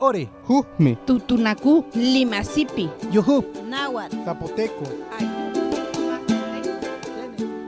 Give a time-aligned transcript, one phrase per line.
[0.00, 0.28] ore.
[0.48, 0.96] Jujmi.
[1.06, 2.90] Tutunacu, Limasipi.
[3.12, 3.44] Yuhu.
[3.68, 4.16] Náhuatl.
[4.24, 4.84] Zapoteco.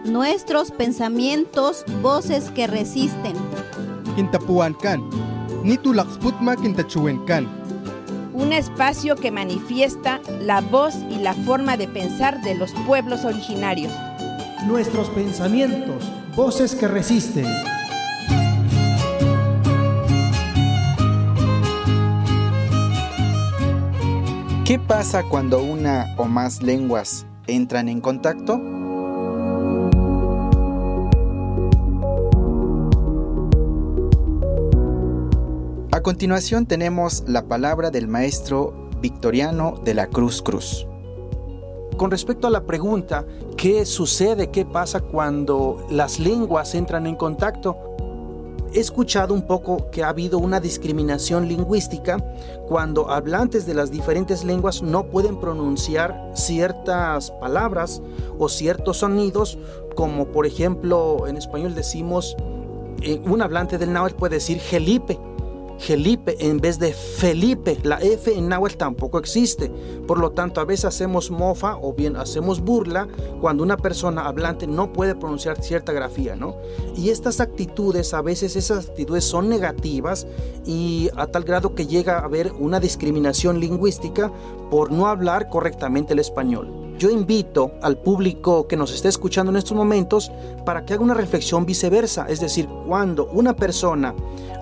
[0.04, 3.34] Nuestros pensamientos, voces que resisten.
[4.16, 5.02] Quintapuancan.
[5.62, 7.48] Nitulaxputma quintachuencan.
[8.34, 13.92] Un espacio que manifiesta la voz y la forma de pensar de los pueblos originarios.
[14.66, 16.04] Nuestros pensamientos,
[16.34, 17.46] voces que resisten.
[24.72, 28.54] ¿Qué pasa cuando una o más lenguas entran en contacto?
[35.90, 40.86] A continuación tenemos la palabra del maestro Victoriano de la Cruz Cruz.
[41.98, 43.26] Con respecto a la pregunta,
[43.58, 47.91] ¿qué sucede, qué pasa cuando las lenguas entran en contacto?
[48.74, 52.16] He escuchado un poco que ha habido una discriminación lingüística
[52.66, 58.00] cuando hablantes de las diferentes lenguas no pueden pronunciar ciertas palabras
[58.38, 59.58] o ciertos sonidos,
[59.94, 62.34] como por ejemplo en español decimos,
[63.02, 65.18] eh, un hablante del náhuatl puede decir gelipe,
[65.82, 67.76] Felipe en vez de Felipe.
[67.82, 69.70] La F en náhuatl tampoco existe.
[70.06, 73.08] Por lo tanto, a veces hacemos mofa o bien hacemos burla
[73.40, 76.56] cuando una persona hablante no puede pronunciar cierta grafía, ¿no?
[76.96, 80.26] Y estas actitudes, a veces esas actitudes son negativas
[80.64, 84.30] y a tal grado que llega a haber una discriminación lingüística
[84.70, 89.56] por no hablar correctamente el español yo invito al público que nos esté escuchando en
[89.56, 90.30] estos momentos
[90.64, 94.14] para que haga una reflexión viceversa, es decir, cuando una persona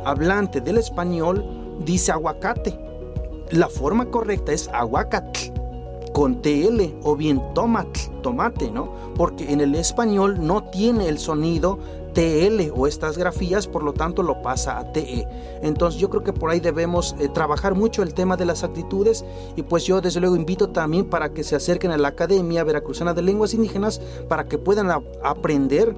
[0.06, 1.44] hablante del español
[1.84, 2.78] dice aguacate,
[3.50, 5.52] la forma correcta es aguacatl
[6.14, 8.90] con TL o bien tomate, tomate, ¿no?
[9.16, 11.78] Porque en el español no tiene el sonido
[12.12, 15.26] TL o estas grafías, por lo tanto lo pasa a TE.
[15.62, 19.24] Entonces yo creo que por ahí debemos eh, trabajar mucho el tema de las actitudes
[19.56, 23.14] y pues yo desde luego invito también para que se acerquen a la Academia Veracruzana
[23.14, 24.90] de Lenguas Indígenas para que puedan
[25.22, 25.94] aprender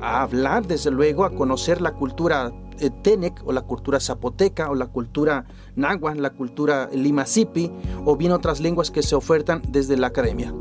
[0.00, 4.74] a hablar, desde luego, a conocer la cultura eh, Tenec o la cultura zapoteca o
[4.74, 5.46] la cultura
[5.76, 7.70] náhuatl, la cultura limasipi
[8.04, 10.52] o bien otras lenguas que se ofertan desde la academia.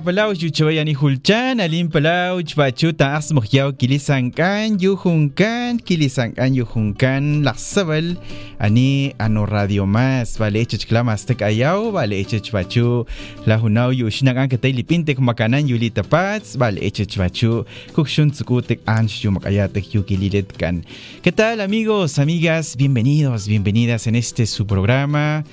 [0.00, 5.76] Palau chu chwa ni hulchan alim palau chwa chu ta as mokhyao kilisankan yu hunkan
[5.76, 8.16] kilisankan yu hunkan laksabal
[8.58, 13.04] ani ano radio mas vale chich klama stek ayau vale chich chu
[13.44, 18.80] la hunau yu shinakan ke tayli pintek makanan yu litapats vale chich chu kukshun tsukutek
[18.88, 20.80] ansh yu makayatek yu kililet kan
[21.20, 22.76] ¿Qué tal amigos, amigas?
[22.76, 25.44] Bienvenidos, bienvenidas en este su programa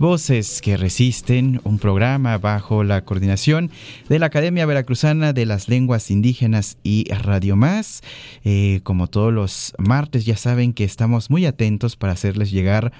[0.00, 3.70] Voces que Resisten, un programa bajo la coordinación
[4.08, 8.00] de la Academia Veracruzana de las Lenguas Indígenas y Radio Más.
[8.42, 12.92] Eh, como todos los martes ya saben que estamos muy atentos para hacerles llegar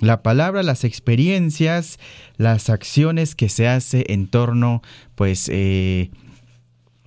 [0.00, 2.00] la palabra, las experiencias,
[2.38, 4.82] las acciones que se hace en torno,
[5.14, 6.10] pues, eh,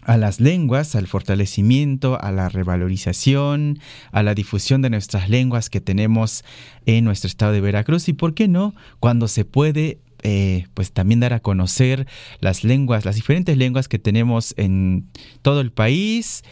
[0.04, 3.80] a las lenguas, al fortalecimiento, a la revalorización,
[4.12, 6.44] a la difusión de nuestras lenguas que tenemos
[6.86, 11.20] en nuestro estado de Veracruz y, ¿por qué no?, cuando se puede eh, pues también
[11.20, 12.08] dar a conocer
[12.40, 15.08] las lenguas, las diferentes lenguas que tenemos en
[15.42, 16.44] todo el país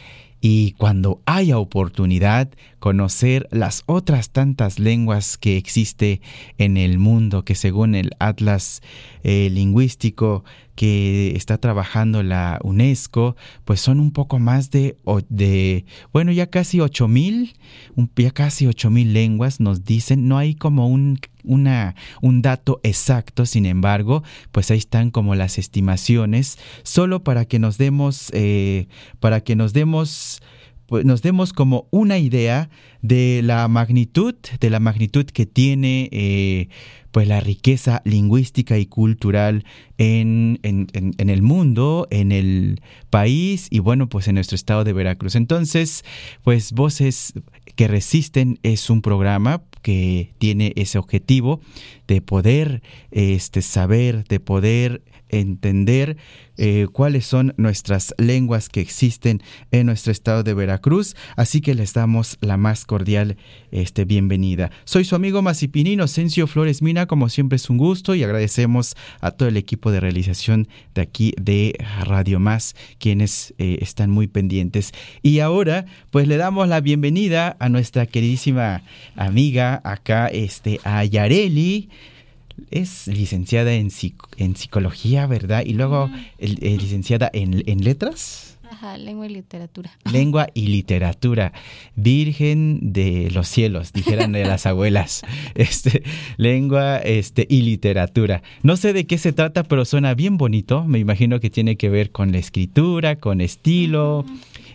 [0.41, 2.49] y cuando haya oportunidad
[2.79, 6.21] conocer las otras tantas lenguas que existe
[6.57, 8.81] en el mundo que según el Atlas
[9.23, 10.43] eh, lingüístico
[10.79, 13.35] que está trabajando la UNESCO,
[13.65, 14.95] pues son un poco más de,
[16.13, 17.53] bueno, ya casi ocho mil,
[18.15, 21.19] ya casi ocho mil lenguas nos dicen, no hay como un
[22.41, 24.23] dato exacto, sin embargo,
[24.53, 28.87] pues ahí están como las estimaciones, solo para que nos demos, eh,
[29.19, 30.41] para que nos demos
[30.89, 32.69] pues nos demos como una idea
[33.03, 36.67] de la magnitud, de la magnitud que tiene eh,
[37.11, 39.65] pues la riqueza lingüística y cultural
[39.99, 42.81] en, en, el mundo, en el
[43.11, 45.35] país y bueno, pues en nuestro estado de Veracruz.
[45.35, 46.03] Entonces,
[46.43, 47.33] pues Voces
[47.75, 51.61] que Resisten es un programa que tiene ese objetivo
[52.07, 52.81] de poder
[53.11, 56.17] este, saber, de poder entender
[56.57, 59.41] eh, cuáles son nuestras lenguas que existen
[59.71, 63.37] en nuestro estado de Veracruz, así que les damos la más cordial
[63.71, 64.69] este, bienvenida.
[64.83, 69.31] Soy su amigo Macipini Inocencio Flores Mina, como siempre es un gusto y agradecemos a
[69.31, 71.73] todo el equipo de realización de aquí de
[72.03, 74.91] Radio Más, quienes eh, están muy pendientes.
[75.21, 78.83] Y ahora, pues le damos la bienvenida a nuestra queridísima
[79.15, 81.89] amiga acá, este, a Yareli
[82.71, 83.89] es licenciada en,
[84.37, 85.63] en psicología, ¿verdad?
[85.65, 86.09] Y luego
[86.39, 88.49] licenciada en, en letras.
[88.71, 89.91] Ajá, lengua y literatura.
[90.11, 91.53] Lengua y literatura.
[91.95, 95.23] Virgen de los cielos, dijeran de las abuelas.
[95.55, 96.03] Este,
[96.37, 98.43] lengua este, y literatura.
[98.61, 100.83] No sé de qué se trata, pero suena bien bonito.
[100.83, 104.25] Me imagino que tiene que ver con la escritura, con estilo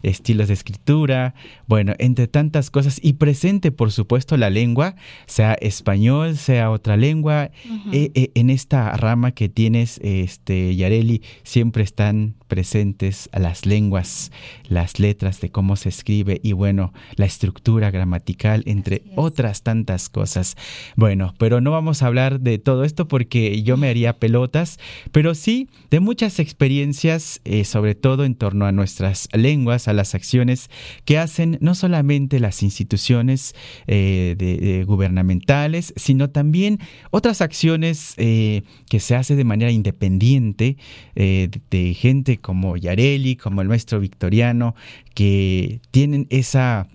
[0.05, 1.35] estilos de escritura,
[1.67, 4.95] bueno, entre tantas cosas y presente, por supuesto, la lengua,
[5.27, 7.51] sea español, sea otra lengua.
[7.93, 14.31] Eh, eh, en esta rama que tienes, este, Yareli, siempre están presentes las lenguas,
[14.69, 20.57] las letras de cómo se escribe y bueno, la estructura gramatical, entre otras tantas cosas.
[20.95, 24.79] Bueno, pero no vamos a hablar de todo esto porque yo me haría pelotas,
[25.11, 30.15] pero sí de muchas experiencias, eh, sobre todo en torno a nuestras lenguas, a las
[30.15, 30.71] acciones
[31.05, 33.55] que hacen no solamente las instituciones
[33.87, 36.79] eh, gubernamentales, sino también
[37.11, 40.77] otras acciones eh, que se hace de manera independiente
[41.15, 44.75] de gente como Yareli, como el maestro victoriano,
[45.15, 46.89] que tienen esa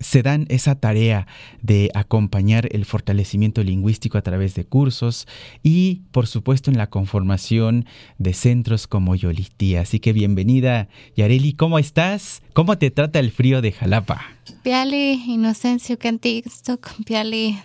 [0.00, 1.26] se dan esa tarea
[1.60, 5.26] de acompañar el fortalecimiento lingüístico a través de cursos
[5.62, 7.86] y, por supuesto, en la conformación
[8.18, 9.82] de centros como Yolitía.
[9.82, 11.52] Así que bienvenida, Yareli.
[11.52, 12.42] ¿Cómo estás?
[12.52, 14.22] ¿Cómo te trata el frío de Jalapa?
[14.62, 17.58] Piali, inocencio piali,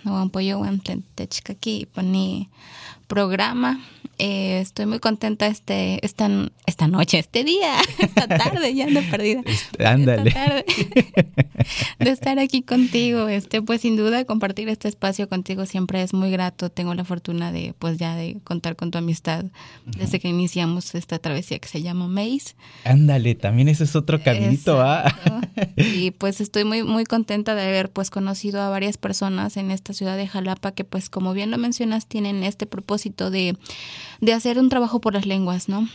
[3.07, 3.79] programa
[4.19, 6.29] eh, estoy muy contenta este, esta,
[6.65, 9.43] esta noche, este día, esta tarde, ya ando perdida.
[9.85, 10.33] Ándale.
[11.99, 13.27] de estar aquí contigo.
[13.27, 16.69] Este, pues sin duda compartir este espacio contigo siempre es muy grato.
[16.69, 19.45] Tengo la fortuna de, pues ya de contar con tu amistad
[19.85, 22.55] desde que iniciamos esta travesía que se llama Maze.
[22.85, 25.13] Ándale, también ese es otro caminito, ¿ah?
[25.75, 29.93] Y pues estoy muy, muy contenta de haber pues conocido a varias personas en esta
[29.93, 33.57] ciudad de Jalapa que pues como bien lo mencionas tienen este propósito de
[34.21, 35.87] de hacer un trabajo por las lenguas, ¿no?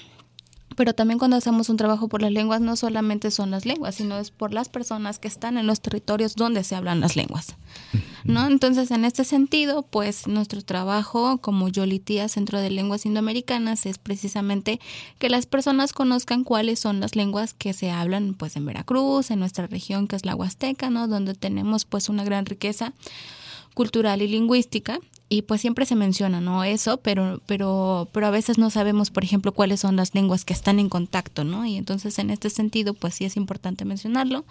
[0.75, 4.19] Pero también cuando hacemos un trabajo por las lenguas no solamente son las lenguas, sino
[4.19, 7.57] es por las personas que están en los territorios donde se hablan las lenguas.
[8.25, 8.47] ¿No?
[8.47, 14.81] Entonces, en este sentido, pues nuestro trabajo como Yolitía Centro de Lenguas Indoamericanas es precisamente
[15.19, 19.41] que las personas conozcan cuáles son las lenguas que se hablan pues en Veracruz, en
[19.41, 21.09] nuestra región que es la Huasteca, ¿no?
[21.09, 22.93] Donde tenemos pues una gran riqueza
[23.75, 24.99] cultural y lingüística
[25.33, 26.63] y pues siempre se menciona, ¿no?
[26.63, 30.53] Eso, pero, pero, pero a veces no sabemos, por ejemplo, cuáles son las lenguas que
[30.53, 31.65] están en contacto, ¿no?
[31.65, 34.45] Y entonces en este sentido, pues sí es importante mencionarlo,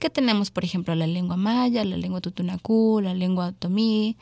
[0.00, 4.16] que tenemos, por ejemplo, la lengua maya, la lengua tutunacú, la lengua otomí,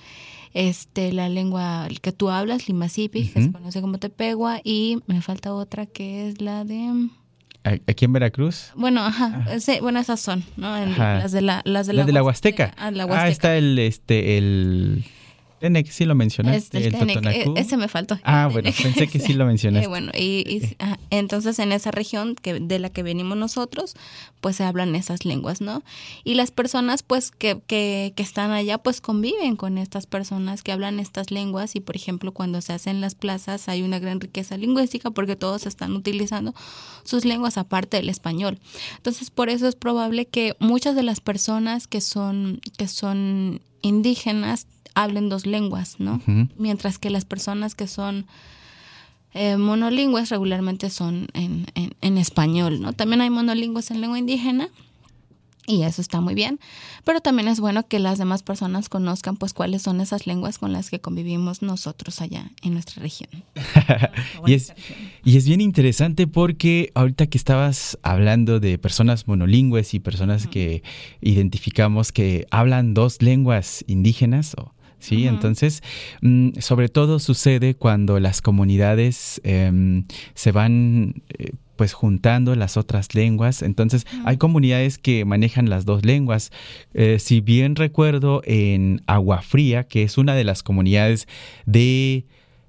[0.55, 5.55] este, la lengua que tú hablas, limasipi, que se conoce como tepegua, y me falta
[5.55, 7.11] otra que es la de...
[7.65, 8.73] ¿Aquí en Veracruz?
[8.75, 9.79] Bueno, ajá, ah.
[9.81, 10.75] bueno, esas son, ¿no?
[10.75, 12.75] las de la, las de la, de la Huasteca.
[12.77, 13.25] Ah, la Huasteca.
[13.25, 15.05] Ah, está el, este, el
[15.63, 16.89] Tenec, sí lo mencionaste.
[16.89, 18.19] el, ese me faltó.
[18.25, 19.85] Ah, bueno, pensé que sí lo mencionaste.
[19.85, 20.75] Eh, bueno, y,
[21.11, 23.95] entonces en esa región que de la que venimos nosotros,
[24.41, 25.85] pues se hablan esas lenguas, ¿no?
[26.25, 30.73] Y las personas, pues, que, que, que están allá, pues conviven con estas personas que
[30.73, 34.57] hablan estas lenguas y, por ejemplo, cuando se hacen las plazas hay una gran riqueza
[34.57, 36.55] lingüística porque todos están utilizando
[37.05, 38.59] sus lenguas aparte del español.
[38.97, 44.67] Entonces, por eso es probable que muchas de las personas que son, que son indígenas
[44.95, 46.21] hablen dos lenguas, ¿no?
[46.57, 48.27] Mientras que las personas que son
[49.35, 52.93] eh, monolingües regularmente son en, en, español, ¿no?
[52.93, 54.69] También hay monolingües en lengua indígena
[55.67, 56.59] y eso está muy bien,
[57.05, 60.73] pero también es bueno que las demás personas conozcan pues cuáles son esas lenguas con
[60.73, 63.31] las que convivimos nosotros allá en nuestra región.
[64.47, 64.75] y, es,
[65.25, 70.83] y es bien interesante porque ahorita que estabas hablando de personas monolingües y personas que
[71.21, 75.27] identificamos que hablan dos lenguas indígenas o ¿sí?
[75.27, 75.83] Entonces,
[76.23, 80.05] mm, sobre todo sucede cuando las comunidades em,
[80.35, 81.23] se van...
[81.39, 83.61] Eh, pues juntando las otras lenguas.
[83.63, 86.53] Entonces, hay comunidades que manejan las dos lenguas.
[86.95, 91.27] Eh, si bien recuerdo, en Agua Fría, que es una de las comunidades
[91.67, 92.27] de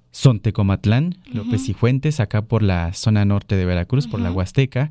[0.09, 4.89] Sontecomatlán, López y Fuentes, acá por la zona norte de Veracruz, por la Huasteca,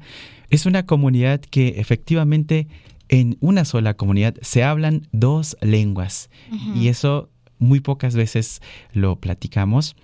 [0.50, 2.68] es una comunidad que efectivamente
[3.08, 6.30] en una sola comunidad se hablan dos lenguas.
[6.74, 7.28] Y eso
[7.62, 8.60] muy pocas veces
[8.92, 9.96] lo platicamos.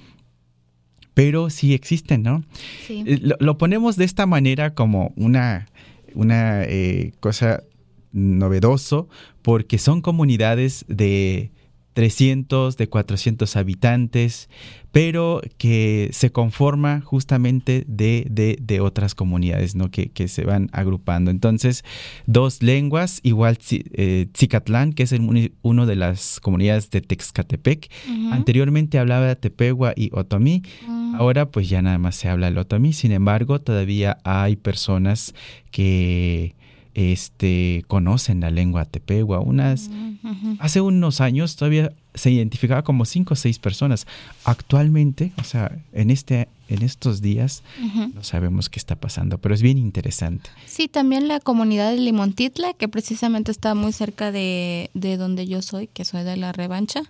[1.15, 2.45] pero sí existen, ¿no?
[2.87, 3.03] Sí.
[3.05, 5.67] Eh, Lo, lo ponemos de esta manera como una,
[6.15, 7.65] una eh, cosa
[8.12, 9.09] novedoso
[9.43, 11.50] porque son comunidades de
[11.99, 14.49] 300, de 400 habitantes,
[14.93, 19.90] pero que se conforma justamente de, de, de otras comunidades, ¿no?
[19.90, 21.33] Que, que, se van agrupando.
[21.33, 21.83] Entonces,
[22.25, 27.90] dos lenguas, igual eh, Tzicatlán, que es el, uno de las comunidades de Texcatepec.
[28.07, 28.33] Uh -huh.
[28.33, 31.17] Anteriormente hablaba de Tepehua y Otomí, uh -huh.
[31.17, 35.35] ahora pues ya nada más se habla el Otomí, sin embargo, todavía hay personas
[35.73, 36.55] que
[36.99, 39.38] este, conocen la lengua tepehua.
[39.38, 40.57] Unas, uh -huh.
[40.59, 44.05] Hace unos años todavía se identificaba como cinco o seis personas.
[44.43, 48.14] Actualmente, o sea, en, este, en estos días, uh -huh.
[48.14, 50.50] no sabemos qué está pasando, pero es bien interesante.
[50.67, 55.62] Sí, también la comunidad de Limontitla, que precisamente está muy cerca de, de donde yo
[55.62, 57.02] soy, que soy de la revancha.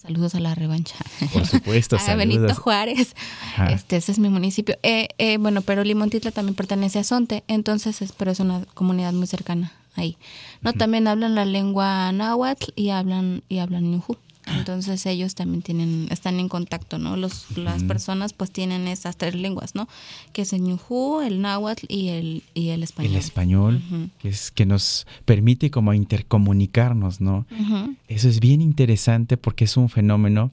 [0.00, 0.96] Saludos a la revancha.
[1.32, 2.14] Por supuesto, a.
[2.14, 3.14] Benito Juárez.
[3.54, 3.70] Ajá.
[3.72, 4.76] Este, ese es mi municipio.
[4.82, 9.12] Eh, eh, bueno, pero Limontitla también pertenece a Sonte, entonces, es, pero es una comunidad
[9.12, 10.16] muy cercana ahí.
[10.62, 10.78] No, uh -huh.
[10.78, 14.16] también hablan la lengua náhuatl y hablan y hablan ñujú.
[14.56, 17.16] Entonces ellos también tienen, están en contacto, ¿no?
[17.16, 19.88] Los, las personas pues tienen esas tres lenguas, ¿no?
[20.32, 23.12] Que es el ñujú, el náhuatl y el, y el español.
[23.12, 24.10] El español, uh -huh.
[24.18, 27.46] que es que nos permite como intercomunicarnos, ¿no?
[27.50, 27.96] Uh -huh.
[28.08, 30.50] Eso es bien interesante porque es un fenómeno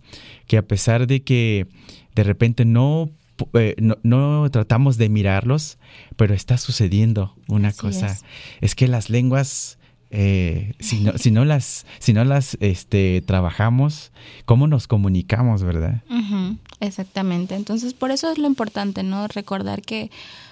[0.48, 1.68] que a pesar de que
[2.16, 3.10] de repente no
[3.54, 5.78] eh, no, no, tratamos de mirarlos,
[6.16, 8.08] pero está sucediendo una Así cosa.
[8.08, 8.24] Es.
[8.62, 8.76] es.
[8.76, 9.77] que las lenguas,
[10.10, 14.12] eh, si, no, si no las, si no las este, trabajamos,
[14.46, 16.02] ¿cómo nos comunicamos, verdad?
[16.80, 17.56] Exactamente.
[17.56, 19.28] Entonces, por eso es lo importante, ¿no?
[19.28, 20.12] Recordar que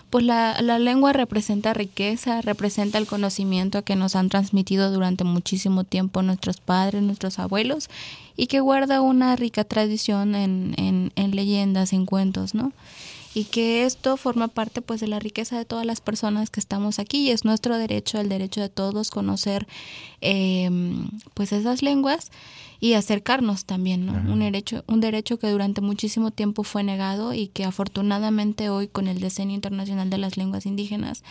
[0.09, 5.83] pues la, la, lengua representa riqueza, representa el conocimiento que nos han transmitido durante muchísimo
[5.83, 7.89] tiempo nuestros padres, nuestros abuelos,
[8.37, 12.71] y que guarda una rica tradición en, en, en leyendas, en cuentos, ¿no?
[13.35, 16.99] Y que esto forma parte pues de la riqueza de todas las personas que estamos
[16.99, 19.67] aquí y es nuestro derecho, el derecho de todos conocer
[20.21, 20.69] eh,
[21.33, 22.31] pues esas lenguas
[22.79, 24.13] y acercarnos también, ¿no?
[24.13, 29.07] Un derecho, un derecho que durante muchísimo tiempo fue negado y que afortunadamente hoy con
[29.07, 31.23] el Decenio Internacional de las Lenguas Indígenas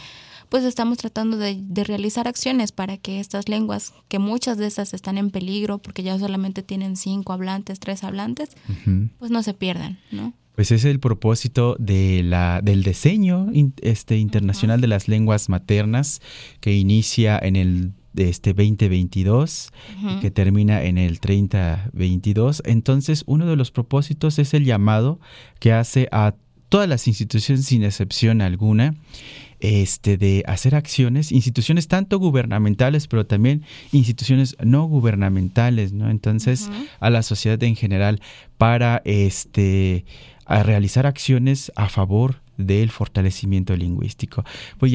[0.51, 4.93] pues estamos tratando de, de, realizar acciones para que estas lenguas, que muchas de estas
[4.93, 9.11] están en peligro porque ya solamente tienen cinco hablantes, tres hablantes, uh -huh.
[9.19, 10.35] pues no se pierdan, ¿no?
[10.55, 13.49] Pues es el propósito de la, del diseño
[13.83, 14.83] este, internacional uh -huh.
[14.83, 16.21] de las lenguas maternas
[16.61, 20.17] que inicia en el este 2022 uh -huh.
[20.19, 22.63] y que termina en el 3022.
[22.65, 25.19] Entonces, uno de los propósitos es el llamado
[25.59, 26.35] que hace a
[26.69, 28.95] todas las instituciones sin excepción alguna
[29.61, 36.11] este, de hacer acciones, instituciones tanto gubernamentales, pero también instituciones no gubernamentales, ¿no?
[36.11, 36.89] Entonces, uh -huh.
[37.01, 38.21] a la sociedad en general,
[38.59, 40.05] para este,
[40.47, 44.45] a realizar acciones a favor del fortalecimiento lingüístico.
[44.79, 44.93] Pues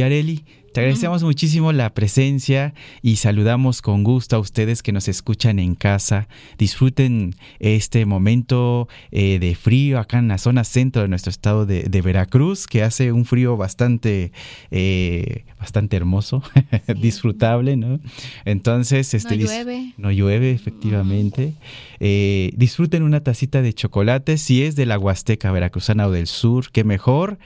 [0.74, 5.76] te agradecemos muchísimo la presencia y saludamos con gusto a ustedes que nos escuchan en
[5.76, 6.28] casa.
[6.58, 11.84] Disfruten este momento eh, de frío acá en la zona centro de nuestro estado de,
[11.84, 14.32] de Veracruz, que hace un frío bastante,
[14.72, 16.44] eh, bastante hermoso,
[16.88, 16.94] sí.
[16.94, 18.00] disfrutable, ¿no?
[18.46, 19.94] Entonces, este, no llueve.
[19.98, 21.54] No llueve, efectivamente.
[22.00, 26.72] Eh, disfruten una tacita de chocolate, si es de la Huasteca Veracruzana o del sur,
[26.72, 27.40] qué mejor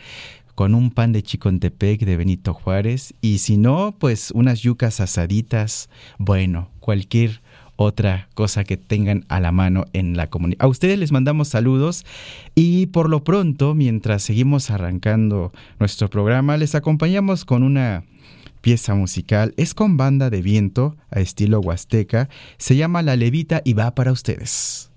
[0.56, 5.90] con un pan de chicontepec de Benito Juárez y si no, pues unas yucas asaditas,
[6.18, 7.42] bueno, cualquier
[7.76, 10.64] otra cosa que tengan a la mano en la comunidad.
[10.64, 12.06] A ustedes les mandamos saludos
[12.56, 18.04] y por lo pronto, mientras seguimos arrancando nuestro programa, les acompañamos con una
[18.62, 19.54] pieza musical.
[19.58, 22.30] Es con banda de viento a estilo huasteca.
[22.58, 24.93] Se llama La Levita y va para ustedes.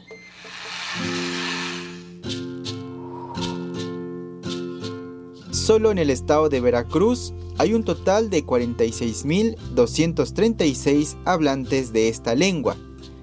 [5.51, 12.75] Solo en el estado de Veracruz hay un total de 46.236 hablantes de esta lengua,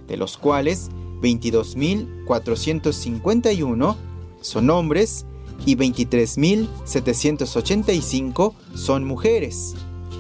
[0.06, 4.07] de los cuales 22.451
[4.40, 5.26] son hombres
[5.66, 9.74] y 23.785 son mujeres.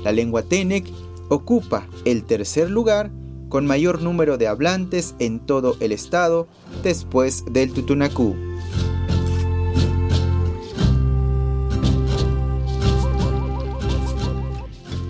[0.04, 0.84] La lengua Tenec
[1.28, 3.10] ocupa el tercer lugar
[3.48, 6.48] con mayor número de hablantes en todo el estado
[6.82, 8.36] después del Tutunacú.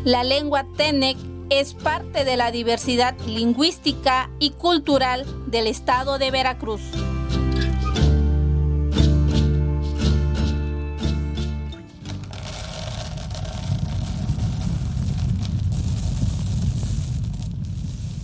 [0.04, 1.18] La lengua Tenec
[1.50, 6.80] es parte de la diversidad lingüística y cultural del estado de Veracruz.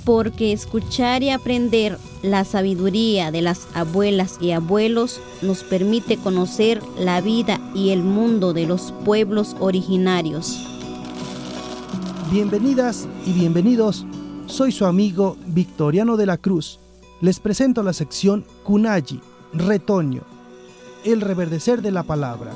[0.04, 7.22] Porque escuchar y aprender la sabiduría de las abuelas y abuelos nos permite conocer la
[7.22, 10.68] vida y el mundo de los pueblos originarios.
[12.30, 14.04] Bienvenidas y bienvenidos.
[14.46, 16.80] Soy su amigo Victoriano de la Cruz.
[17.22, 19.20] Les presento la sección Kunayi,
[19.54, 20.22] retoño,
[21.04, 22.52] el reverdecer de la palabra.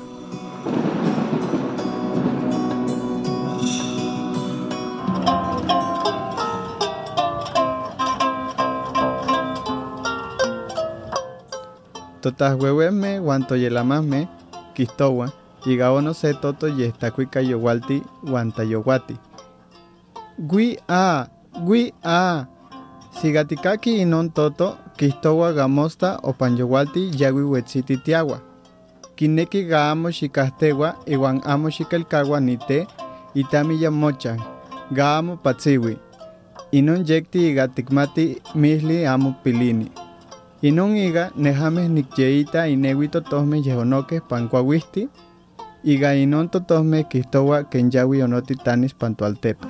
[12.28, 14.28] Totas huehueme, guanto yelamame,
[14.74, 15.32] quistowa,
[15.64, 19.16] llegao no sé toto y estacuica yowalti, guantayowati.
[20.38, 21.28] Gui a,
[21.64, 22.46] gui a.
[23.18, 28.40] Sigatikaki inon toto, kistowa gamosta o panyowalti yagui wetziti tiagua.
[29.16, 32.86] Kineki gaamo xikastewa iwan amo xikelkawa nite
[33.34, 34.40] itami yamochan,
[34.92, 35.96] gaamo patsiwi.
[36.72, 39.90] Inon yekti iga tikmati misli amo pilini.
[40.58, 45.08] Inon iga nejames nikyeita inewi totosme yehonoke pankuawisti,
[45.84, 49.68] iga inon totosme kistowa kenyawi onoti tanis pantualtepe.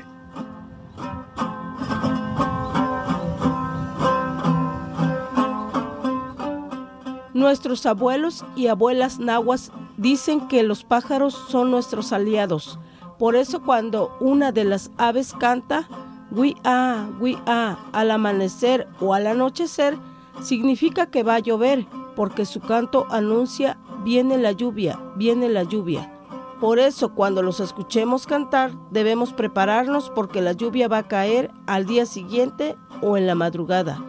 [7.34, 12.78] Nuestros abuelos y abuelas nahuas dicen que los pájaros son nuestros aliados.
[13.18, 15.86] Por eso cuando una de las aves canta,
[16.30, 19.98] gui-a, gui-a, al amanecer o al anochecer,
[20.42, 26.12] significa que va a llover, porque su canto anuncia, viene la lluvia, viene la lluvia.
[26.60, 31.86] Por eso cuando los escuchemos cantar, debemos prepararnos porque la lluvia va a caer al
[31.86, 34.02] día siguiente o en la madrugada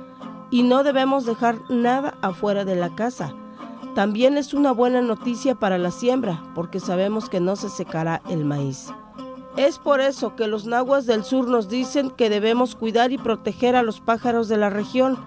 [0.51, 3.33] y no debemos dejar nada afuera de la casa.
[3.95, 8.45] También es una buena noticia para la siembra, porque sabemos que no se secará el
[8.45, 8.87] maíz.
[9.57, 13.75] Es por eso que los nahuas del sur nos dicen que debemos cuidar y proteger
[13.75, 15.17] a los pájaros de la región,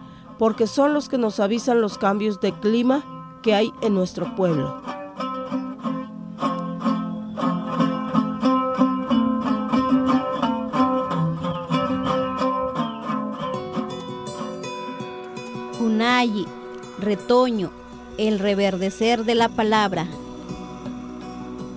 [0.42, 3.04] porque son los que nos avisan los cambios de clima
[3.44, 4.82] que hay en nuestro pueblo.
[15.78, 16.48] Kunayi,
[16.98, 17.70] retoño,
[18.18, 20.08] el reverdecer de la palabra.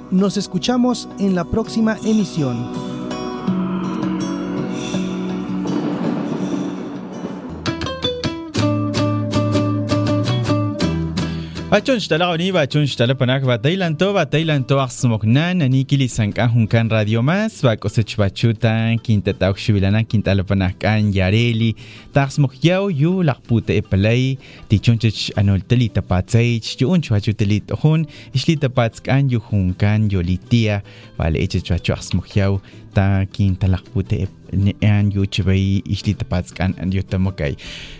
[0.09, 2.94] Nos escuchamos en la próxima emisión.
[11.75, 15.61] بچون شتلا غونی و چون شتلا پنک و دیلن و دیلن تو اخ سموک نن
[15.61, 19.59] نی کلی سنگ اهون کن رادیو ماس و کسی چو بچو تن کین تا تاک
[19.59, 21.75] شو بیلن کین تا لپنک کن یاریلی
[22.13, 24.37] تا سموک یو یو لقبوت اپلی
[24.69, 29.01] تی چون چچ انول تلی تا پاتسیچ چو اون چو تلی تخون اشلی تا پاتس
[29.01, 30.81] کن یو خون کن یو لی تیا
[31.19, 32.59] ولی ایچ چو بچو اخ سموک یو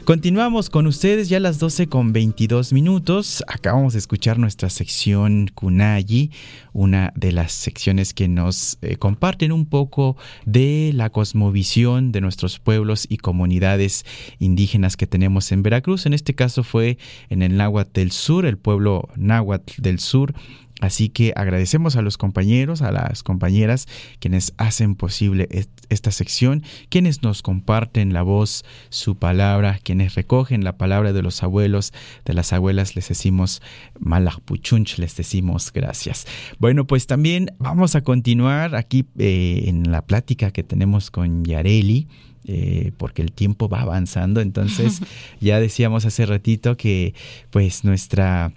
[0.05, 3.43] Continuamos con ustedes ya a las 12 con 22 minutos.
[3.47, 6.31] Acabamos de escuchar nuestra sección Kunayi,
[6.71, 12.59] una de las secciones que nos eh, comparten un poco de la cosmovisión de nuestros
[12.59, 14.05] pueblos y comunidades
[14.39, 16.05] indígenas que tenemos en Veracruz.
[16.05, 16.97] En este caso fue
[17.29, 20.33] en el Náhuatl del Sur, el pueblo Náhuatl del Sur.
[20.81, 23.87] Así que agradecemos a los compañeros, a las compañeras
[24.19, 25.47] quienes hacen posible
[25.89, 31.43] esta sección, quienes nos comparten la voz, su palabra, quienes recogen la palabra de los
[31.43, 31.93] abuelos,
[32.25, 33.61] de las abuelas, les decimos
[33.99, 36.27] malachpuchunch, les decimos gracias.
[36.59, 42.07] Bueno, pues también vamos a continuar aquí eh, en la plática que tenemos con Yareli.
[42.47, 45.01] Eh, porque el tiempo va avanzando, entonces
[45.41, 47.15] ya decíamos hace ratito que
[47.49, 48.53] pues nuestra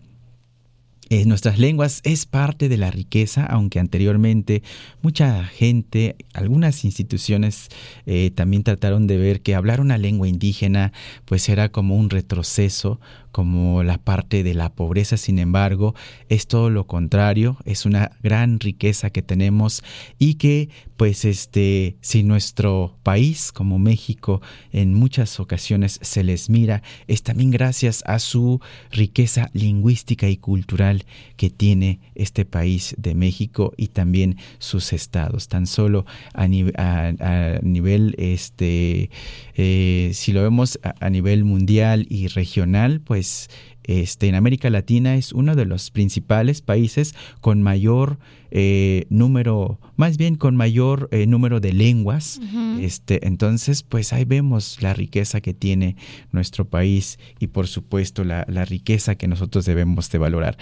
[1.10, 4.62] eh, nuestras lenguas es parte de la riqueza, aunque anteriormente
[5.00, 7.68] mucha gente, algunas instituciones
[8.04, 10.92] eh, también trataron de ver que hablar una lengua indígena
[11.24, 13.00] pues era como un retroceso
[13.32, 15.94] como la parte de la pobreza, sin embargo,
[16.28, 19.82] es todo lo contrario, es una gran riqueza que tenemos
[20.18, 26.82] y que pues este si nuestro país como México en muchas ocasiones se les mira,
[27.06, 28.60] es también gracias a su
[28.90, 31.04] riqueza lingüística y cultural
[31.36, 39.10] que tiene este país de México y también sus estados, tan solo a, nivel este
[39.54, 43.48] eh, si lo vemos a nivel mundial y regional, pues pues
[43.88, 48.18] este, en América Latina es uno de los principales países con mayor
[48.50, 52.40] eh, número, más bien con mayor eh, número de lenguas.
[52.80, 55.96] este, entonces, pues ahí vemos la riqueza que tiene
[56.32, 60.58] nuestro país y por supuesto la, riqueza que nosotros debemos de valorar.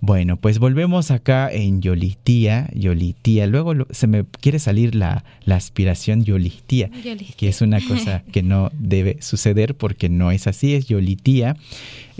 [0.00, 3.46] Bueno, pues volvemos acá en Yolitía, Yolitía.
[3.46, 6.90] Luego se me quiere salir la, la aspiración Yolitía,
[7.36, 11.56] que es una cosa que no debe suceder porque no es así, es Yolitía.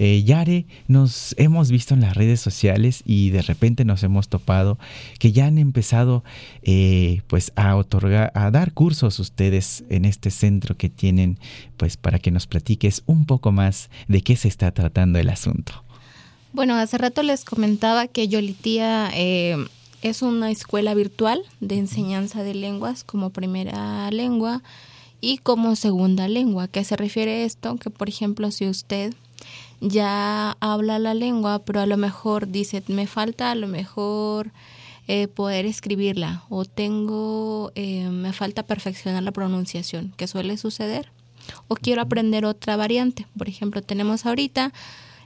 [0.01, 4.79] Eh, Yare, nos hemos visto en las redes sociales y de repente nos hemos topado
[5.19, 6.23] que ya han empezado
[6.63, 11.41] eh, pues a otorgar, a dar cursos ustedes en este centro que tienen,
[11.77, 15.73] pues para que nos platiques un poco más de qué se está tratando el asunto.
[16.53, 19.57] Bueno, hace rato les comentaba que Yolitía eh,
[20.03, 24.63] es una escuela virtual de enseñanza de lenguas como primera lengua
[25.21, 26.69] y como segunda lengua.
[26.69, 27.77] ¿Qué se refiere a esto?
[27.79, 29.13] Que por ejemplo, si usted
[29.81, 34.51] ya habla la lengua, pero a lo mejor dice, me falta a lo mejor
[35.07, 41.11] eh, poder escribirla o tengo, eh, me falta perfeccionar la pronunciación, que suele suceder,
[41.69, 43.27] o quiero aprender otra variante.
[43.37, 44.73] Por ejemplo, tenemos ahorita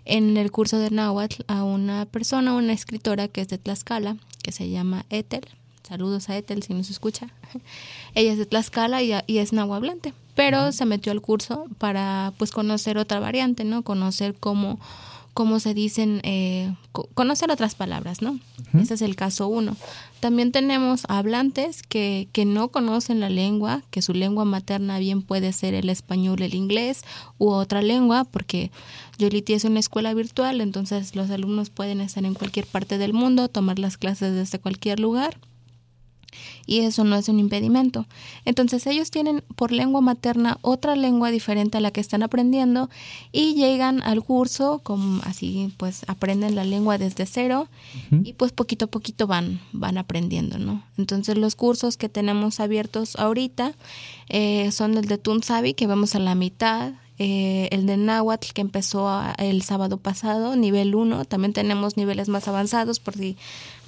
[0.05, 4.53] en el curso de Nahuatl a una persona, una escritora que es de Tlaxcala, que
[4.53, 5.47] se llama Ethel.
[5.83, 7.29] Saludos a Ethel si nos escucha.
[8.15, 12.51] Ella es de Tlaxcala y, y es nahuablante, pero se metió al curso para pues
[12.53, 13.83] conocer otra variante, ¿no?
[13.83, 14.79] Conocer cómo
[15.35, 16.75] cómo se dicen, eh,
[17.15, 18.39] conocer otras palabras, ¿no?
[18.79, 19.77] Ese es el caso uno.
[20.21, 25.53] También tenemos hablantes que, que no conocen la lengua, que su lengua materna bien puede
[25.53, 27.03] ser el español, el inglés
[27.39, 28.71] u otra lengua, porque
[29.19, 33.49] Yoliti es una escuela virtual, entonces los alumnos pueden estar en cualquier parte del mundo,
[33.49, 35.39] tomar las clases desde cualquier lugar
[36.67, 38.07] y eso no es un impedimento.
[38.45, 42.91] Entonces ellos tienen por lengua materna otra lengua diferente a la que están aprendiendo
[43.33, 47.69] y llegan al curso como así pues aprenden la lengua desde cero
[48.25, 50.83] y pues poquito a poquito van van aprendiendo, ¿no?
[50.99, 53.75] Entonces los cursos que tenemos abiertos ahorita
[54.29, 56.93] eh, son el de Tunsabi que vamos a la mitad
[57.25, 61.25] eh, el de Nahuatl que empezó el sábado pasado, nivel 1.
[61.27, 63.37] También tenemos niveles más avanzados por si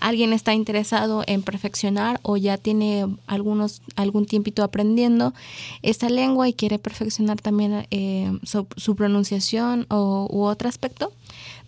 [0.05, 5.33] alguien está interesado en perfeccionar o ya tiene algunos algún tiempito aprendiendo
[5.81, 11.11] esta lengua y quiere perfeccionar también eh, su, pronunciación o, u otro aspecto.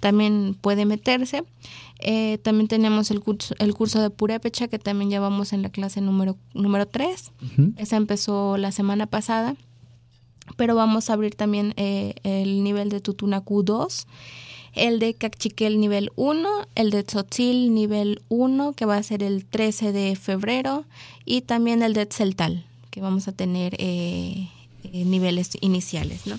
[0.00, 1.44] También puede meterse.
[1.98, 6.02] Eh, también tenemos el curso, el curso de Purépecha que también llevamos en la clase
[6.02, 7.32] número, número 3.
[7.78, 9.56] Esa empezó la semana pasada
[10.56, 14.06] pero vamos a abrir también eh, el nivel de Tutunacu 2,
[14.76, 19.44] el de Cachiquel nivel 1, el de Tzotzil nivel 1, que va a ser el
[19.44, 20.84] 13 de febrero,
[21.24, 24.48] y también el de Tzeltal, que vamos a tener eh,
[24.84, 26.26] eh, niveles iniciales.
[26.26, 26.38] ¿no?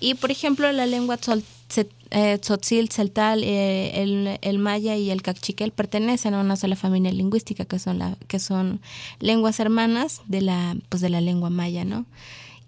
[0.00, 6.40] Y por ejemplo, la lengua Tzotzil, Tzeltal, el, el, maya y el cachiquel pertenecen a
[6.40, 8.80] una sola familia lingüística, que son, la, que son
[9.20, 12.06] lenguas hermanas de la, pues de la lengua maya, ¿no?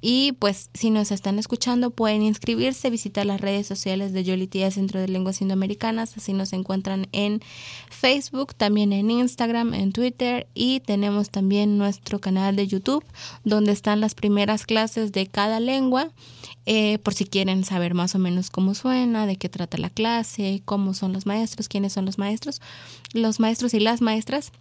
[0.09, 5.01] Y pues si nos están escuchando pueden inscribirse, visitar las redes sociales de Yolitía Centro
[5.01, 7.41] de Lenguas Indoamericanas, así nos encuentran en
[7.91, 10.47] Facebook, también en Instagram, en Twitter.
[10.55, 13.05] Y tenemos también nuestro canal de YouTube
[13.43, 16.13] donde están las primeras clases de cada lengua,
[16.67, 20.63] eh, por si quieren saber más o menos cómo suena, de qué trata la clase,
[20.65, 22.61] cómo son los maestros, quiénes son los maestros,
[23.13, 24.53] los maestros y las maestras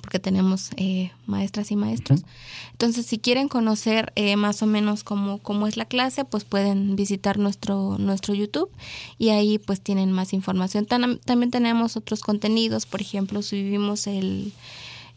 [0.00, 2.24] porque tenemos eh, maestras y maestros.
[2.72, 6.96] Entonces, si quieren conocer eh, más o menos cómo, cómo es la clase, pues pueden
[6.96, 8.70] visitar nuestro, nuestro YouTube
[9.18, 10.86] y ahí pues tienen más información.
[10.86, 14.52] también tenemos otros contenidos, por ejemplo, subimos el,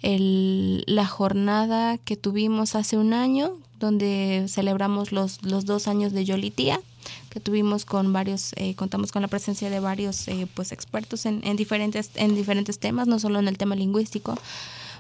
[0.02, 6.26] el, la jornada que tuvimos hace un año, donde celebramos los, los dos años de
[6.26, 6.80] Yolitía
[7.30, 11.46] que tuvimos con varios, eh, contamos con la presencia de varios eh, pues expertos en,
[11.46, 14.36] en, diferentes, en diferentes temas, no solo en el tema lingüístico,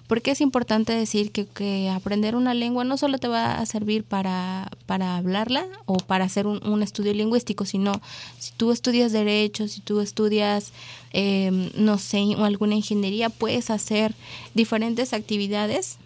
[0.08, 4.06] Porque es importante decir que, que, aprender una lengua no solo te va a servir
[4.06, 8.00] para, para hablarla o para hacer un, un estudio lingüístico, sino
[8.39, 10.72] si tú estudias derecho, si tú estudias,
[11.12, 14.15] eh, no sé, alguna ingeniería, puedes hacer
[14.54, 15.98] diferentes actividades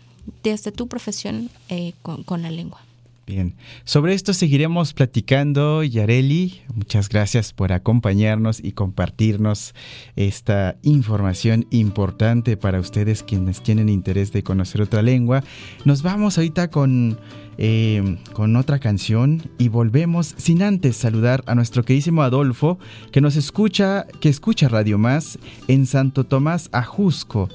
[0.44, 2.82] desde tu profesión eh, con, con la lengua.
[3.84, 6.62] Sobre esto seguiremos platicando, Yareli.
[6.74, 9.74] Muchas gracias por acompañarnos y compartirnos
[10.16, 15.44] esta información importante para ustedes quienes tienen interés de conocer otra lengua.
[15.86, 17.20] Nos vamos ahorita con,
[17.58, 22.80] eh, con otra canción y volvemos sin antes saludar a nuestro queridísimo Adolfo
[23.12, 27.50] que nos escucha, que escucha Radio Más en Santo Tomás Ajusco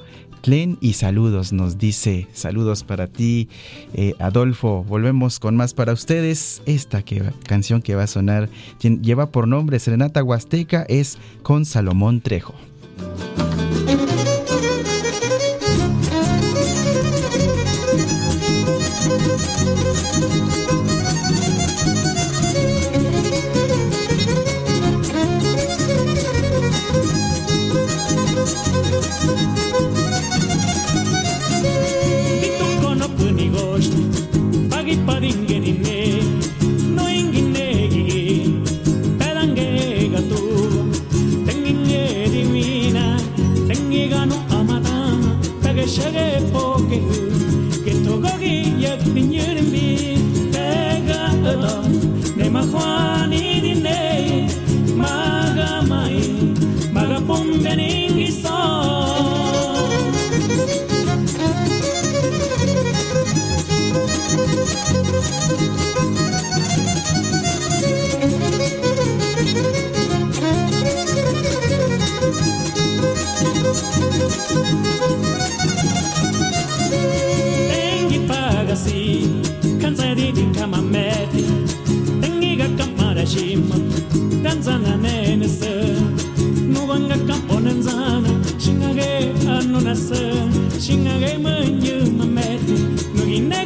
[0.79, 2.27] y saludos, nos dice.
[2.31, 3.49] Saludos para ti,
[3.93, 4.85] eh, Adolfo.
[4.87, 6.61] Volvemos con más para ustedes.
[6.65, 12.21] Esta que, canción que va a sonar lleva por nombre Serenata Huasteca, es con Salomón
[12.21, 12.55] Trejo.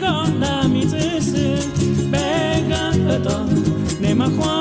[0.02, 1.58] seconda mi zese,
[2.10, 3.46] bega eto,
[4.02, 4.61] nema juan.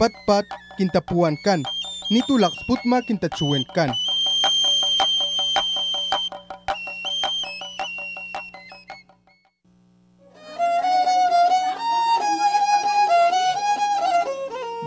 [0.00, 0.48] patpat
[0.80, 1.60] kinta puankan,
[2.08, 3.92] nitulak sputma kinta cuenkan.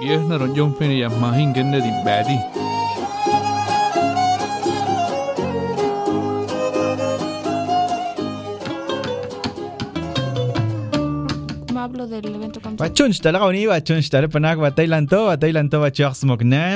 [0.01, 2.72] Gies na ronjong fene ya mahin gende di badi.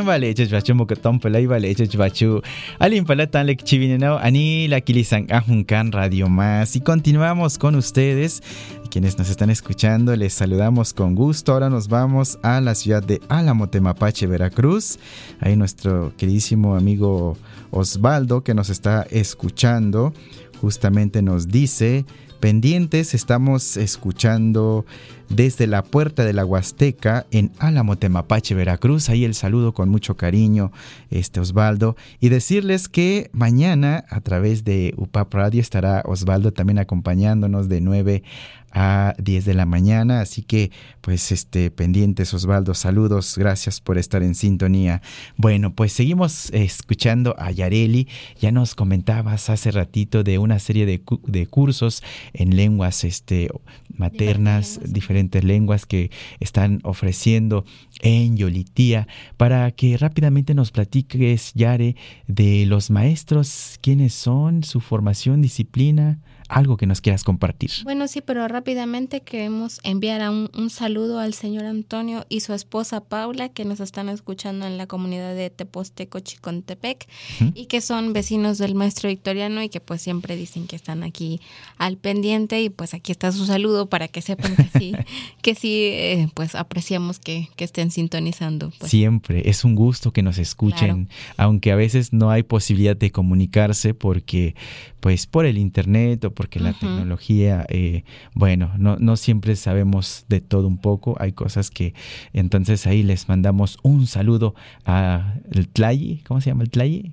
[0.06, 2.42] Vale chech bachu mukatom pelai vale chech bachu
[2.80, 5.28] alin palatan lek chivineno ani la kilisan
[5.66, 6.76] kan radio más.
[6.76, 8.42] Y continuamos con ustedes
[8.90, 11.54] quienes nos están escuchando les saludamos con gusto.
[11.54, 15.00] Ahora nos vamos a la ciudad de Álamo Temapache Veracruz.
[15.40, 17.38] Ahí nuestro queridísimo amigo
[17.72, 20.14] Osvaldo que nos está escuchando
[20.62, 22.06] justamente nos dice
[22.40, 23.14] pendientes.
[23.14, 24.86] Estamos escuchando
[25.30, 29.10] desde la puerta de la Huasteca en Álamo, Temapache, Veracruz.
[29.10, 30.72] Ahí el saludo con mucho cariño,
[31.10, 31.96] este Osvaldo.
[32.20, 38.24] Y decirles que mañana a través de UPAP Radio estará Osvaldo también acompañándonos de 9
[38.72, 40.22] a 10 de la mañana.
[40.22, 45.02] Así que, pues, este, pendientes, Osvaldo, saludos, gracias por estar en sintonía.
[45.36, 48.08] Bueno, pues seguimos escuchando a Yareli.
[48.40, 53.50] Ya nos comentabas hace ratito de una serie de, de cursos en lenguas este,
[53.96, 57.66] maternas, diferentes diferentes lenguas que están ofreciendo
[58.02, 61.96] en Yolitía, para que rápidamente nos platiques, Yare,
[62.28, 67.72] de los maestros, quiénes son, su formación, disciplina, algo que nos quieras compartir.
[67.84, 73.02] Bueno, sí, pero rápidamente queremos enviar un, un, saludo al señor Antonio y su esposa
[73.02, 77.08] Paula, que nos están escuchando en la comunidad de Teposteco, Chicontepec,
[77.54, 81.42] y que son vecinos del maestro Victoriano y que pues siempre dicen que están aquí
[81.78, 84.94] al pendiente y pues aquí está su saludo para que sepan que sí,
[85.42, 88.72] que sí, eh, pues apreciamos que, que, estén sintonizando.
[88.78, 88.92] Pues.
[88.92, 91.08] Siempre, es un gusto que nos escuchen, claro.
[91.38, 94.56] aunque a veces no hay posibilidad de comunicarse porque
[95.00, 96.80] pues por el internet o porque la uh -huh.
[96.80, 98.04] tecnología, eh,
[98.36, 101.96] bueno, no, no siempre sabemos de todo un poco, hay cosas que
[102.32, 104.54] entonces ahí les mandamos un saludo
[104.86, 107.12] a el Tlayi, ¿cómo se llama el Tlayi?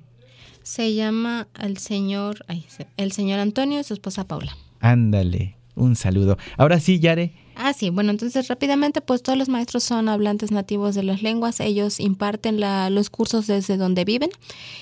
[0.61, 2.65] Se llama el señor, ay,
[2.97, 4.55] el señor Antonio y su esposa Paula.
[4.79, 6.37] Ándale, un saludo.
[6.57, 7.33] Ahora sí, Yare.
[7.57, 11.61] Ah, sí, bueno, entonces rápidamente, pues todos los maestros son hablantes nativos de las lenguas,
[11.61, 14.29] ellos imparten la, los cursos desde donde viven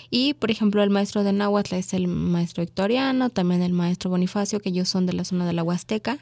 [0.10, 4.60] y, por ejemplo, el maestro de Náhuatl es el maestro victoriano, también el maestro Bonifacio,
[4.60, 6.18] que ellos son de la zona de la Huasteca.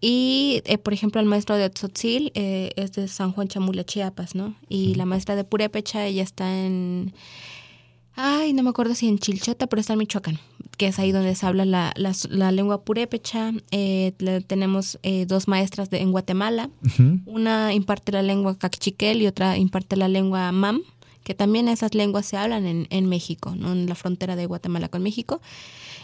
[0.00, 4.34] Y, eh, por ejemplo, el maestro de Tzotzil eh, es de San Juan Chamula, Chiapas,
[4.34, 4.56] ¿no?
[4.68, 7.12] Y la maestra de Purépecha, ella está en...
[8.14, 10.38] Ay, no me acuerdo si en Chilchota, pero está en Michoacán,
[10.76, 13.52] que es ahí donde se habla la, la, la lengua purépecha.
[13.70, 14.12] Eh,
[14.46, 16.68] tenemos eh, dos maestras de, en Guatemala.
[16.84, 17.22] Uh -huh.
[17.26, 20.82] Una imparte la lengua cachiquel y otra imparte la lengua mam,
[21.24, 23.72] que también esas lenguas se hablan en, en México, ¿no?
[23.72, 25.40] en la frontera de Guatemala con México.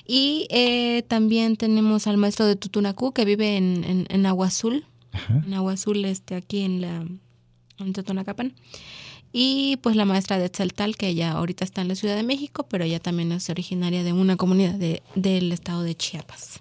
[0.07, 4.85] Y eh, también tenemos al maestro de Tutunacú, que vive en, en, en Agua Azul,
[5.13, 5.45] uh -huh.
[5.47, 7.05] en Agua Azul, este, aquí en, la,
[7.79, 8.55] en Totonacapan.
[9.41, 12.67] Y pues la maestra de Tzeltal, que ella ahorita está en la Ciudad de México,
[12.69, 16.59] pero ella también es originaria de una comunidad de, del estado de Chiapas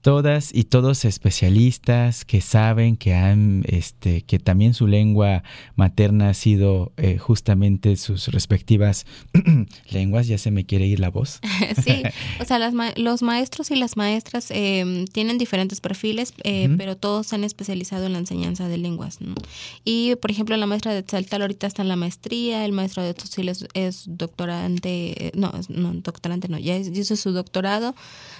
[0.00, 5.42] todas y todos especialistas que saben que han este que también su lengua
[5.74, 9.06] materna ha sido eh, justamente sus respectivas
[9.90, 11.40] lenguas ya se me quiere ir la voz
[11.84, 12.02] sí
[12.40, 16.72] o sea las ma los maestros y las maestras eh, tienen diferentes perfiles eh, uh
[16.72, 16.76] -huh.
[16.76, 19.34] pero todos se han especializado en la enseñanza de lenguas ¿no?
[19.84, 23.14] y por ejemplo la maestra de Tzaltal ahorita está en la maestría el maestro de
[23.14, 27.96] Tzotzil es, es doctorante no no doctorante no ya hizo su doctorado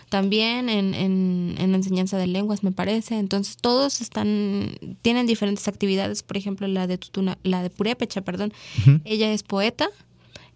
[0.09, 3.18] también en, en, en, enseñanza de lenguas, me parece.
[3.18, 6.22] Entonces, todos están, tienen diferentes actividades.
[6.22, 8.52] Por ejemplo, la de Tutuna, la de Purépecha, perdón.
[8.78, 9.00] Uh -huh.
[9.04, 9.88] Ella es poeta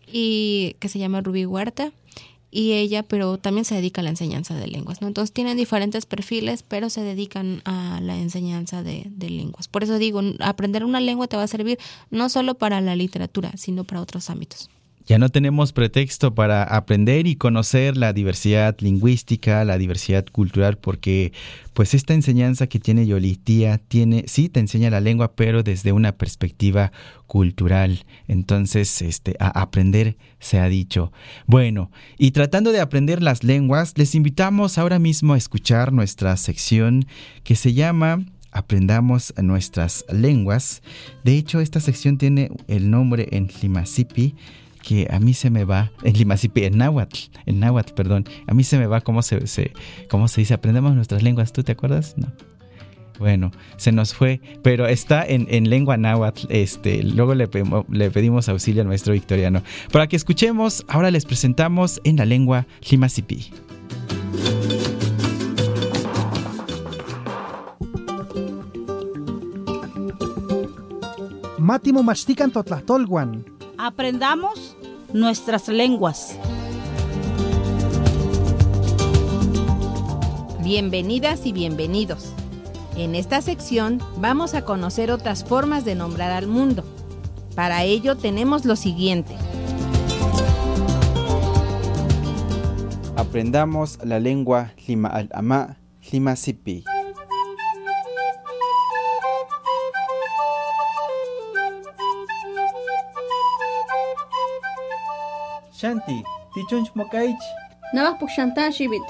[0.06, 1.92] y que se llama Rubí Huerta.
[2.54, 5.08] Y ella, pero también se dedica a la enseñanza de lenguas, ¿no?
[5.08, 9.68] Entonces tienen diferentes perfiles, pero se dedican a la enseñanza de, de lenguas.
[9.68, 11.78] Por eso digo, aprender una lengua te va a servir
[12.10, 14.68] no solo para la literatura, sino para otros ámbitos.
[15.06, 21.32] Ya no tenemos pretexto para aprender y conocer la diversidad lingüística, la diversidad cultural, porque
[21.74, 26.12] pues esta enseñanza que tiene Yolitía tiene, sí te enseña la lengua, pero desde una
[26.12, 26.92] perspectiva
[27.26, 28.04] cultural.
[28.28, 31.12] Entonces, este, a aprender se ha dicho.
[31.46, 37.06] Bueno, y tratando de aprender las lenguas, les invitamos ahora mismo a escuchar nuestra sección
[37.42, 40.82] que se llama aprendamos nuestras lenguas.
[41.24, 44.34] De hecho, esta sección tiene el nombre en Limasipi
[44.82, 48.64] que a mí se me va, en Limasipi, en Náhuatl, en Náhuatl, perdón, a mí
[48.64, 49.72] se me va cómo se,
[50.10, 52.14] cómo se dice, aprendemos nuestras lenguas, ¿tú te acuerdas?
[52.16, 52.32] No.
[53.18, 56.46] Bueno, se nos fue, pero está en, en lengua náhuatl.
[56.48, 57.48] Este, luego le,
[57.90, 59.62] le, pedimos auxilio al maestro victoriano.
[59.92, 63.52] Para que escuchemos, ahora les presentamos en la lengua Limasipi.
[71.58, 73.44] Mátimo mastican totlatolguan
[73.82, 74.76] aprendamos
[75.12, 76.38] nuestras lenguas.
[80.62, 82.32] Bienvenidas y bienvenidos.
[82.96, 86.84] En esta sección vamos a conocer otras formas de nombrar al mundo.
[87.56, 89.34] Para ello tenemos lo siguiente.
[93.16, 95.78] Aprendamos la lengua Lima al-Ama,
[96.12, 96.84] Lima Sipi.
[105.82, 106.22] Shanti,
[106.54, 107.42] tichunch mokaich.
[107.92, 109.02] Navas puxantan shibit.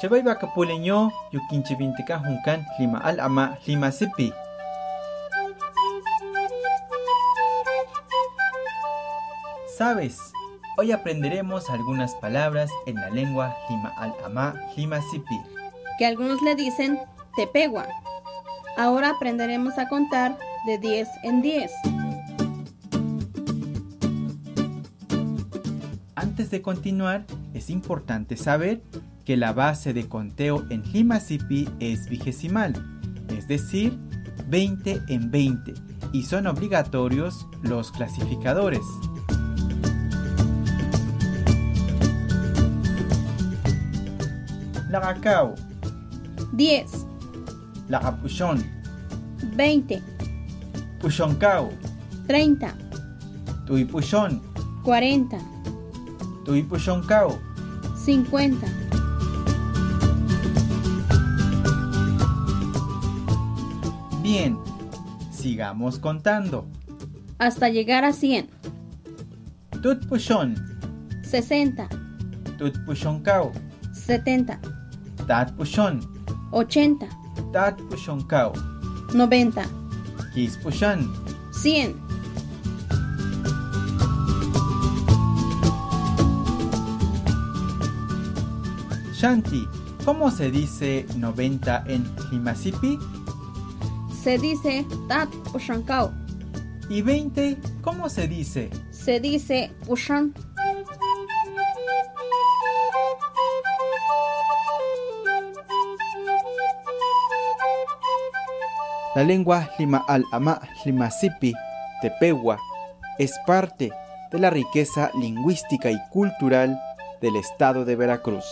[0.00, 4.32] Chabay baka puleño, yukinche vintica juncan, lima al ama, lima sipi.
[9.78, 10.18] ¿Sabes?
[10.76, 15.38] Hoy aprenderemos algunas palabras en la lengua lima al ama, lima sipi.
[15.98, 16.98] Que algunos le dicen
[17.36, 17.86] tepegua.
[18.76, 20.36] Ahora aprenderemos a contar
[20.66, 21.70] de 10 en 10.
[26.34, 28.82] Antes de continuar, es importante saber
[29.24, 32.74] que la base de conteo en Limasipi es vigesimal.
[33.28, 33.96] es decir,
[34.48, 35.74] 20 en 20,
[36.12, 38.80] y son obligatorios los clasificadores.
[44.90, 45.54] Lagacao,
[46.52, 47.06] 10,
[47.88, 48.60] Lagapuchón,
[49.54, 50.02] 20,
[51.00, 51.70] Puchoncao,
[52.26, 52.74] 30,
[53.66, 54.42] Tuipuchón,
[54.82, 55.53] 40,
[56.44, 57.38] Tuipuchoncao,
[58.04, 58.66] 50,
[64.22, 64.56] Bien,
[65.30, 66.66] sigamos contando.
[67.38, 68.48] hasta llegar a 100,
[69.82, 70.54] Tutpuchón,
[71.22, 71.88] 60,
[72.58, 73.52] Tutpuchoncao,
[73.92, 74.58] 70,
[75.26, 76.00] Tatpuchón,
[76.52, 77.06] 80,
[77.52, 78.52] Tatpuchoncao,
[79.12, 79.62] 90,
[80.32, 81.12] Quispuchán,
[81.52, 81.94] 100,
[89.24, 89.66] Shanti,
[90.04, 92.98] ¿cómo se dice 90 en Himasipi?
[94.22, 96.12] se dice Tat Ushankao,
[96.90, 98.68] ¿Y 20 cómo se dice?
[98.90, 100.34] se dice Ushan.
[109.14, 111.54] La lengua Lima al Ama Limasipi
[112.02, 112.58] Tepewa
[113.18, 113.90] es parte
[114.30, 116.78] de la riqueza lingüística y cultural
[117.22, 118.44] del estado de Veracruz.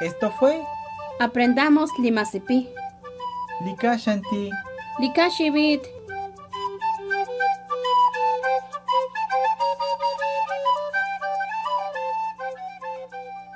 [0.00, 0.62] Esto fue
[1.18, 2.66] Aprendamos Limasipi.
[3.62, 4.48] Lika Shanti.
[4.98, 5.82] Likashibit.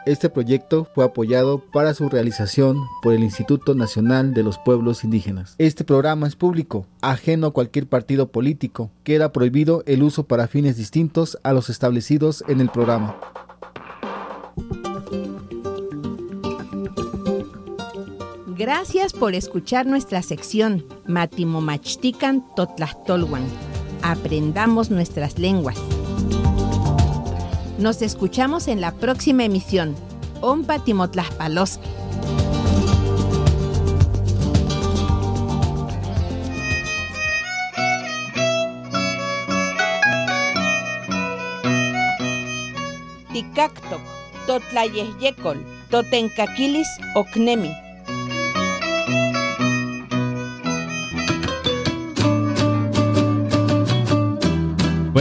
[0.04, 5.54] Este proyecto fue apoyado para su realización por el Instituto Nacional de los Pueblos Indígenas.
[5.56, 8.90] Este programa es público, ajeno a cualquier partido político.
[9.02, 13.16] Queda prohibido el uso para fines distintos a los establecidos en el programa.
[18.66, 23.44] Gracias por escuchar nuestra sección Matimomachtican Totlastolwan.
[24.00, 25.76] Aprendamos nuestras lenguas.
[27.78, 29.94] Nos escuchamos en la próxima emisión.
[30.40, 31.86] Ompa Timotlaspaloski.
[43.30, 44.00] Ticactoc,
[44.46, 47.83] Totlayehyecol, Totencaquilis Ocnemi.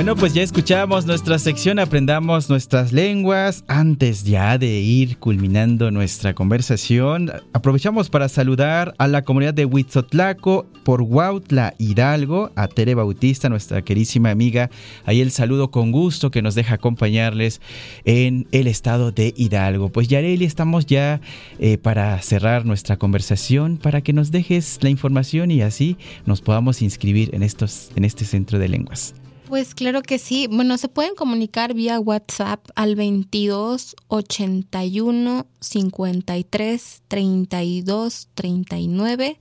[0.04, 3.64] Bueno, pues ya escuchamos nuestra sección Aprendamos nuestras lenguas.
[3.70, 10.66] Antes ya de ir culminando nuestra conversación, aprovechamos para saludar a la comunidad de Huitzotlaco
[10.84, 14.70] por Huautla Hidalgo, a Tere Bautista, nuestra querísima amiga.
[15.06, 17.62] Ahí el saludo con gusto que nos deja acompañarles
[18.04, 19.88] en el estado de Hidalgo.
[19.88, 21.22] Pues Yareli, estamos ya
[21.60, 25.96] eh, para cerrar nuestra conversación, para que nos dejes la información y así
[26.26, 29.16] nos podamos inscribir en, estos, en este centro de lenguas.
[29.54, 30.48] Pues claro que sí.
[30.48, 39.40] Bueno, se pueden comunicar vía WhatsApp al 22 81 53 32 39.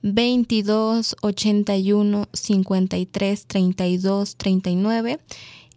[0.00, 5.20] 22 81 53 32 39.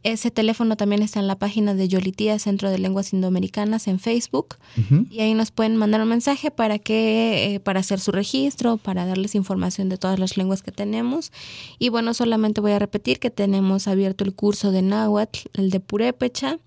[0.04, 4.56] Ese teléfono también está en la página de Yolitía, Centro de Lenguas Indoamericanas, en Facebook.
[5.10, 9.06] Y ahí nos pueden mandar un mensaje para que, eh, para hacer su registro, para
[9.06, 11.32] darles información de todas las lenguas que tenemos.
[11.78, 15.80] Y bueno, solamente voy a repetir que tenemos abierto el curso de Náhuatl, el de
[15.80, 16.58] Purépecha,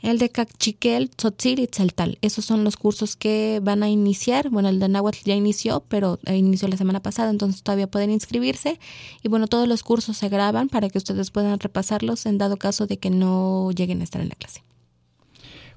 [0.00, 2.18] el de Cachiquel, Tzotzil y Tzeltal.
[2.22, 4.48] Esos son los cursos que van a iniciar.
[4.48, 8.10] Bueno, el de Náhuatl ya inició, pero eh, inició la semana pasada, entonces todavía pueden
[8.10, 8.78] inscribirse.
[9.22, 12.77] Y bueno, todos los cursos se graban para que ustedes puedan repasarlos en dado caso
[12.86, 14.62] de que no lleguen a estar en la clase.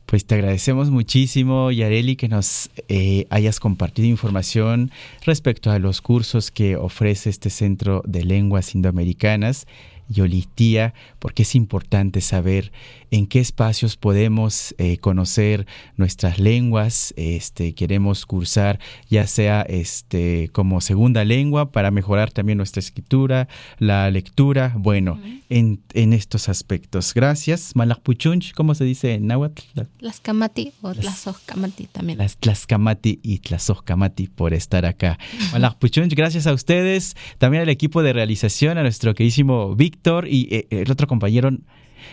[0.06, 4.92] Pues te agradecemos muchísimo, Yareli, que nos eh, hayas compartido información
[5.26, 9.68] respecto a los cursos que ofrece este Centro de Lenguas Indoamericanas,
[10.10, 12.74] Yolistía, porque es importante saber
[13.12, 20.80] en qué espacios podemos eh, conocer nuestras lenguas, este, queremos cursar ya sea este, como
[20.80, 23.50] segunda lengua para mejorar también nuestra escritura,
[23.80, 27.14] la lectura, bueno, en, en, estos aspectos.
[27.14, 29.62] Gracias, Malakpuchunch, ¿cómo se dice en náhuatl?
[30.00, 32.18] Las Kamati o Tlazojkamati también.
[32.18, 35.20] Las Tlazkamati y Tlazojkamati por estar acá.
[35.52, 40.68] Malakpuchunch, gracias a ustedes, también al equipo de realización, a nuestro queridísimo Víctor y eh,
[40.70, 41.52] el otro compañero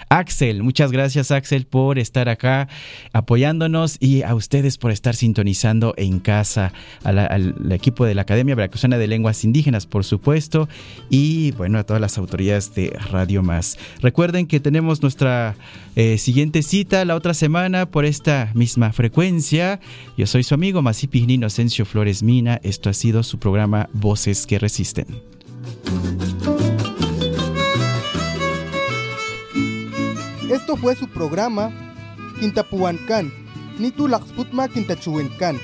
[0.08, 0.62] Axel.
[0.62, 2.68] Muchas gracias Axel por estar acá
[3.12, 6.72] apoyándonos y a ustedes por estar sintonizando en casa,
[7.04, 10.68] al equipo de la Academia Veracruzana de Lenguas Indígenas, por supuesto,
[11.10, 13.78] y bueno, a todas las autoridades de Radio Más.
[14.00, 15.56] Recuerden que tenemos nuestra
[15.96, 19.80] eh, siguiente cita la otra semana por esta misma frecuencia.
[20.16, 22.60] Yo soy su amigo Masipi Inocencio Flores Mina.
[22.62, 25.06] Esto ha sido su programa Voces que Resisten.
[30.50, 31.70] Esto fue su programa
[32.40, 33.30] Quintapuancán,
[33.78, 35.58] Nitulaxputma Quintachuencan.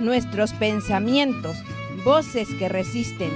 [0.00, 1.56] Nuestros pensamientos,
[2.04, 3.30] voces que resisten.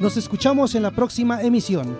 [0.00, 1.96] Nos escuchamos en la próxima emisión.